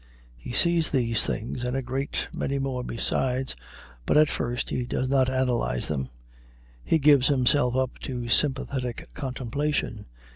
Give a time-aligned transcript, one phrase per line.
[0.35, 3.55] He sees these things and a great many more besides,
[4.07, 6.09] but at first he does not analyze them;
[6.83, 10.07] he gives himself up to sympathetic contemplation.